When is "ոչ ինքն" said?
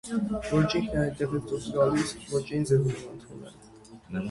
0.53-0.95